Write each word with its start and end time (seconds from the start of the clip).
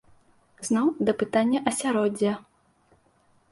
Зноў 0.69 0.87
да 1.09 1.15
пытання 1.19 1.59
асяроддзя. 1.73 2.33